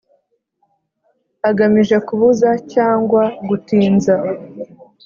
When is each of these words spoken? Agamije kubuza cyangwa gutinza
Agamije 1.49 1.95
kubuza 2.07 2.49
cyangwa 2.73 3.21
gutinza 3.47 4.13